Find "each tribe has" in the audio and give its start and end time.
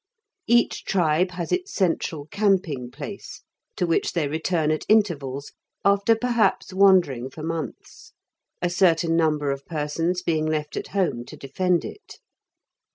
0.47-1.51